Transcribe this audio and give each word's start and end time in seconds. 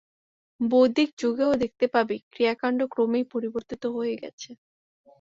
বৈদিক 0.59 1.09
যুগেও 1.19 1.53
দেখতে 1.63 1.85
পাবি 1.93 2.17
ক্রিয়াকাণ্ড 2.31 2.79
ক্রমেই 2.93 3.25
পরিবর্তিত 3.33 3.83
হয়ে 3.95 4.15
গেছে। 4.21 4.49